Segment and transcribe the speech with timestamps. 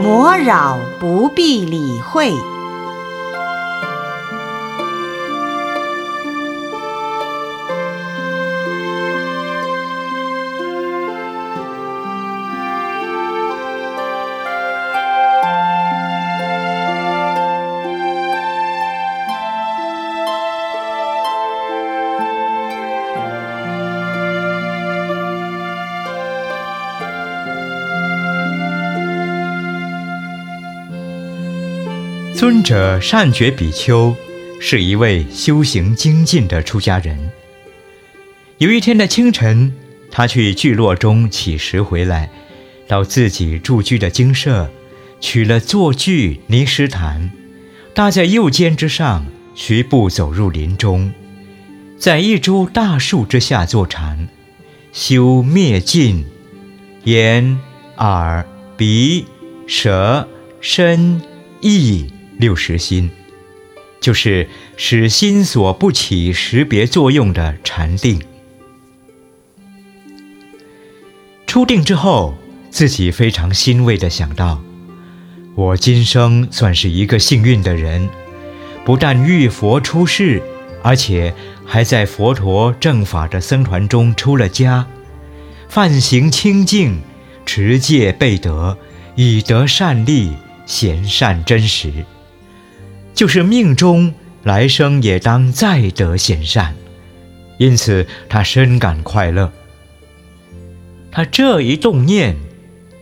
[0.00, 2.32] 魔扰不必理会。
[32.38, 34.14] 尊者善觉比丘
[34.60, 37.32] 是一位修行精进的出家人。
[38.58, 39.74] 有一天的清晨，
[40.08, 42.30] 他去聚落中乞食回来，
[42.86, 44.70] 到自己住居的精舍，
[45.20, 47.32] 取了坐具泥石毯，
[47.92, 49.26] 搭在右肩之上，
[49.56, 51.12] 徐步走入林中，
[51.98, 54.28] 在一株大树之下坐禅，
[54.92, 56.24] 修灭尽
[57.02, 57.58] 眼、
[57.96, 58.46] 耳、
[58.76, 59.26] 鼻、
[59.66, 60.28] 舌、
[60.60, 61.20] 身、
[61.60, 62.12] 意。
[62.38, 63.10] 六识心，
[64.00, 68.20] 就是使心所不起识别作用的禅定。
[71.46, 72.36] 出定之后，
[72.70, 74.62] 自己非常欣慰地想到：
[75.54, 78.08] 我今生算是一个幸运的人，
[78.84, 80.40] 不但遇佛出世，
[80.82, 81.34] 而且
[81.66, 84.86] 还在佛陀正法的僧团中出了家，
[85.68, 87.00] 犯行清净，
[87.44, 88.78] 持戒备德，
[89.16, 90.34] 以德善利，
[90.66, 92.04] 贤善真实。
[93.18, 96.76] 就是命中来生也当再得贤善，
[97.58, 99.52] 因此他深感快乐。
[101.10, 102.36] 他这一动念，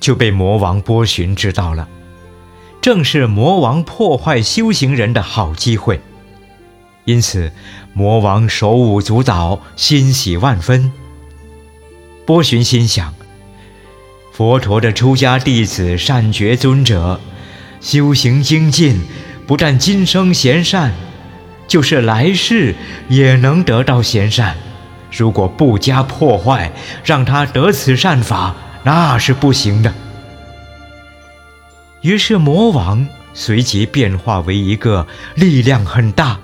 [0.00, 1.86] 就被魔王波旬知道了，
[2.80, 6.00] 正是魔王破坏修行人的好机会。
[7.04, 7.52] 因此，
[7.92, 10.90] 魔王手舞足蹈，欣喜万分。
[12.24, 13.14] 波旬心想：
[14.32, 17.20] 佛陀的出家弟子善觉尊者，
[17.82, 19.02] 修行精进。
[19.48, 20.92] 不但今生贤善，
[21.66, 22.74] 就是来世
[23.08, 24.54] 也能得到贤善。
[25.10, 26.70] 如果不加破坏，
[27.02, 29.94] 让他得此善法，那是不行的。
[32.02, 36.38] 于是魔王随即变化为一个力量很大、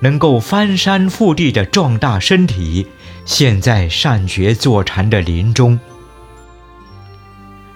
[0.00, 2.86] 能够翻山覆地的壮大身体，
[3.26, 5.78] 现在善觉坐禅的林中。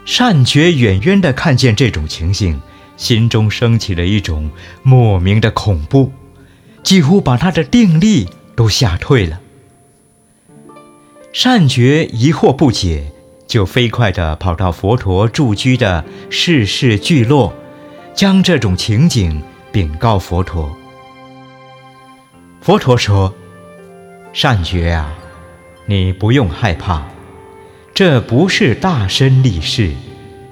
[0.07, 2.59] 善觉远远地看见这种情形。
[3.01, 4.51] 心中升起了一种
[4.83, 6.13] 莫名的恐怖，
[6.83, 9.41] 几乎把他的定力都吓退了。
[11.33, 13.11] 善觉疑惑不解，
[13.47, 17.55] 就飞快地跑到佛陀住居的世事聚落，
[18.15, 20.77] 将这种情景禀告佛陀。
[22.61, 23.35] 佛陀说
[24.35, 25.11] ：“善觉啊，
[25.87, 27.09] 你不用害怕，
[27.95, 29.93] 这不是大身立誓，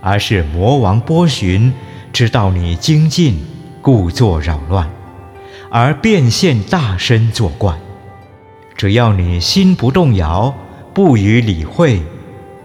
[0.01, 1.71] 而是魔王波旬。”
[2.19, 3.39] 知道你精进，
[3.81, 4.91] 故作扰乱，
[5.71, 7.79] 而变现大身作怪。
[8.77, 10.53] 只要你心不动摇，
[10.93, 12.03] 不予理会，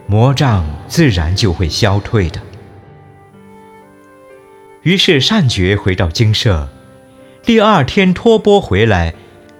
[0.08, 2.41] 魔障自然就会消退的。
[4.81, 6.68] 于是善觉回到精舍，
[7.44, 9.14] 第二天托钵回来，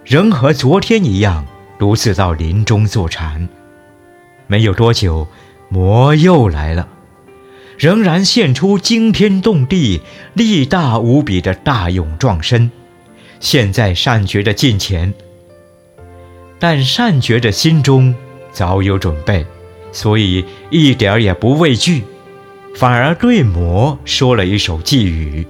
[0.04, 1.46] 仍和昨天一样，
[1.78, 3.48] 独自到林中坐禅。
[4.48, 5.28] 没有多久，
[5.68, 6.88] 魔又来了。
[7.76, 10.00] 仍然现出惊天动地、
[10.34, 12.70] 力大无比的大勇壮身，
[13.40, 15.12] 现在善觉的近前。
[16.58, 18.14] 但善觉的心中
[18.52, 19.44] 早有准备，
[19.92, 22.04] 所以一点也不畏惧，
[22.76, 25.46] 反而对魔说了一首寄语：“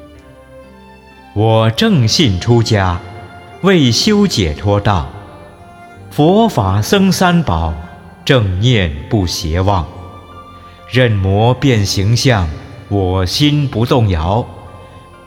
[1.35, 3.01] 我正信出家，
[3.62, 5.09] 为修解脱道，
[6.11, 7.75] 佛法僧三宝，
[8.25, 9.87] 正念不邪妄。”
[10.94, 12.49] 任魔变形象，
[12.88, 14.47] 我心不动摇，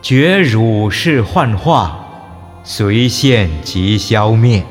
[0.02, 2.08] 觉汝是幻化，
[2.64, 4.64] 随现即消灭。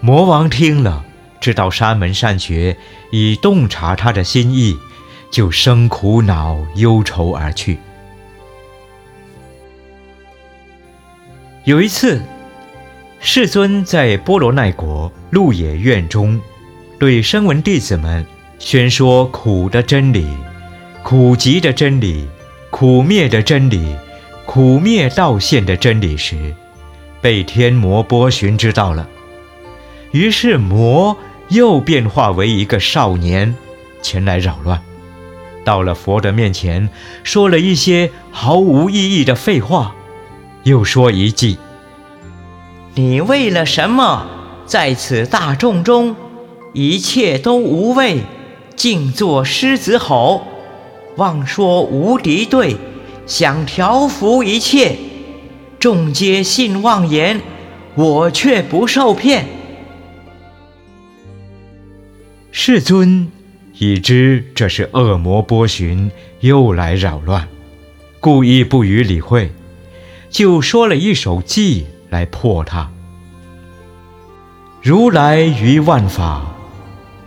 [0.00, 1.04] 魔王听了，
[1.38, 2.78] 知道沙门善觉
[3.10, 4.78] 已洞察他的心意，
[5.30, 7.78] 就生苦恼忧愁而去。
[11.64, 12.22] 有一次，
[13.18, 16.40] 世尊在波罗奈国鹿野苑中，
[16.98, 18.24] 对声闻弟子们。
[18.60, 20.26] 宣说苦的真理，
[21.02, 22.28] 苦集的真理，
[22.68, 23.96] 苦灭的真理，
[24.44, 26.54] 苦灭道现的真理时，
[27.22, 29.08] 被天魔波旬知道了。
[30.12, 31.16] 于是魔
[31.48, 33.56] 又变化为一个少年，
[34.02, 34.80] 前来扰乱。
[35.64, 36.90] 到了佛的面前，
[37.24, 39.94] 说了一些毫无意义的废话，
[40.64, 41.56] 又说一句
[42.94, 44.28] ：“你为了什么
[44.66, 46.14] 在此大众中，
[46.74, 48.20] 一切都无畏？”
[48.80, 50.42] 静坐狮子吼，
[51.16, 52.78] 妄说无敌对，
[53.26, 54.96] 想调伏一切，
[55.78, 57.42] 众皆信妄言，
[57.94, 59.44] 我却不受骗。
[62.50, 63.30] 世尊
[63.74, 66.10] 已知这是恶魔波旬
[66.40, 67.46] 又来扰乱，
[68.18, 69.52] 故意不予理会，
[70.30, 72.90] 就说了一首偈来破他。
[74.80, 76.56] 如来于万法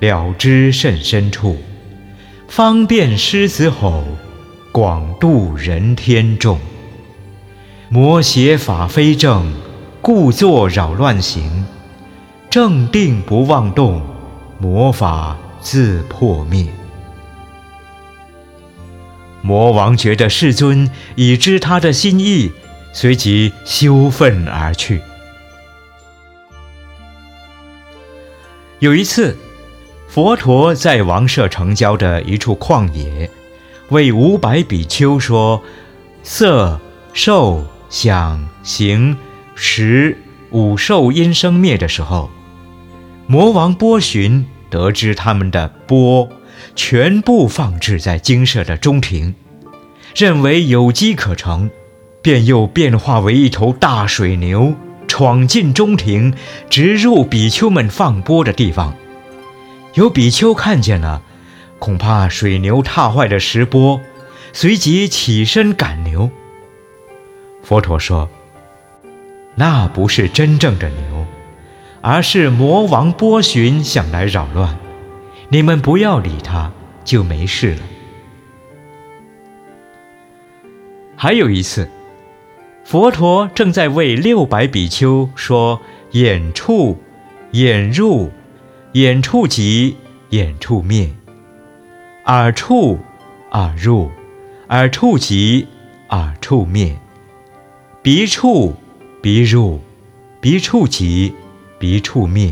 [0.04, 1.58] 了知甚深处，
[2.50, 4.04] 方便狮子吼，
[4.70, 6.60] 广度人天众。
[7.88, 9.54] 魔邪法非正，
[10.02, 11.66] 故作扰乱行。
[12.50, 14.02] 正定不妄动，
[14.60, 16.68] 魔法自破灭。
[19.42, 22.52] 魔王觉得世尊已知他的心意，
[22.92, 25.02] 随即羞愤而去。
[28.80, 29.38] 有一次，
[30.14, 33.28] 佛陀在王舍城郊的一处旷野，
[33.90, 35.60] 为五百比丘说
[36.22, 36.80] 色、
[37.14, 39.18] 受、想、行、
[39.56, 40.16] 识
[40.52, 42.30] 五受因生灭的时候，
[43.26, 46.30] 魔王波旬得知他们的钵
[46.76, 49.34] 全部放置在精舍的中庭，
[50.14, 51.72] 认为有机可乘，
[52.22, 54.76] 便又变化为一头大水牛。
[55.08, 56.34] 闯进中庭，
[56.70, 58.96] 直入比丘们放钵的地方。
[59.94, 61.22] 有比丘看见了，
[61.80, 64.02] 恐怕水牛踏坏了石钵，
[64.52, 66.30] 随即起身赶牛。
[67.62, 68.30] 佛陀说
[69.56, 71.26] ：“那不是真正的牛，
[72.02, 74.78] 而是魔王波旬想来扰乱，
[75.50, 76.72] 你们不要理他，
[77.04, 77.82] 就没事了。”
[81.16, 81.90] 还有一次。
[82.86, 85.80] 佛陀正在为六百比丘说
[86.12, 87.02] 眼触、
[87.52, 88.30] 眼入、
[88.94, 89.96] 眼触即
[90.30, 91.10] 眼触灭；
[92.26, 93.00] 耳触、
[93.52, 94.10] 耳入、
[94.70, 95.68] 耳触即
[96.10, 96.96] 耳触灭；
[98.02, 98.76] 鼻触、
[99.22, 99.82] 鼻入、
[100.40, 101.34] 鼻触即
[101.78, 102.52] 鼻触灭；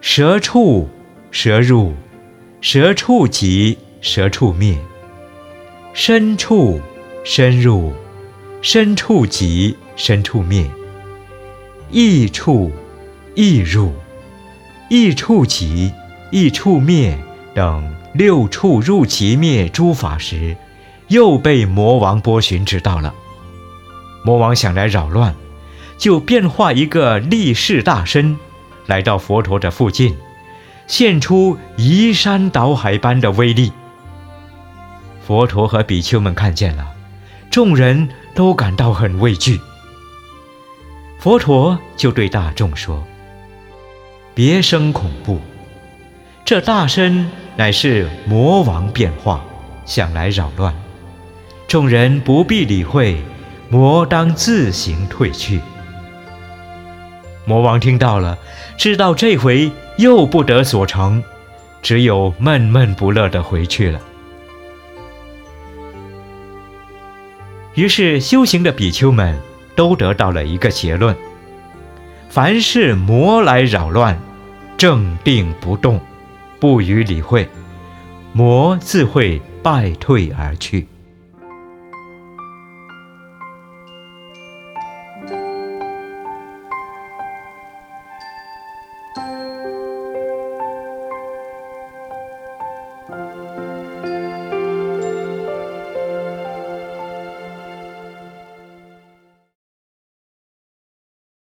[0.00, 0.88] 舌触、
[1.30, 1.94] 舌入、
[2.60, 4.76] 舌触即舌触灭；
[5.94, 6.80] 身触、
[7.24, 7.92] 身入。
[8.60, 10.68] 身处即身处灭，
[11.92, 12.72] 意处
[13.36, 13.92] 意入，
[14.88, 15.92] 一处即
[16.30, 17.18] 意处灭
[17.54, 20.56] 等六处入即灭诸法时，
[21.08, 23.14] 又被魔王波旬知道了。
[24.24, 25.34] 魔王想来扰乱，
[25.96, 28.36] 就变化一个力士大身，
[28.86, 30.16] 来到佛陀的附近，
[30.86, 33.72] 现出移山倒海般的威力。
[35.26, 36.86] 佛陀和比丘们看见了，
[37.50, 38.08] 众人。
[38.34, 39.60] 都感到很畏惧，
[41.18, 43.04] 佛陀就对大众说
[44.38, 45.40] ：“别生恐怖，
[46.44, 49.44] 这大身乃是魔王变化，
[49.84, 50.72] 想来扰乱，
[51.66, 53.20] 众人不必理会，
[53.68, 55.60] 魔当自行退去。”
[57.46, 58.38] 魔王听到了，
[58.76, 61.20] 知道这回又不得所成，
[61.82, 64.00] 只有闷闷不乐地回去了。
[67.74, 69.36] 于是，修行的比丘们
[69.74, 71.16] 都得到了一个结论：
[72.28, 74.16] 凡是魔来扰乱，
[74.78, 76.00] 正定不动，
[76.60, 77.48] 不予理会，
[78.32, 80.86] 魔自会败退而去。